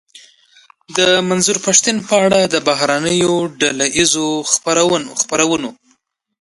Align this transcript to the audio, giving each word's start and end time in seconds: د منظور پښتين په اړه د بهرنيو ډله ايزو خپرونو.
د 0.97 0.99
منظور 1.29 1.57
پښتين 1.65 1.97
په 2.07 2.15
اړه 2.25 2.39
د 2.53 2.55
بهرنيو 2.67 3.35
ډله 3.61 3.85
ايزو 3.97 4.27
خپرونو. 5.31 5.69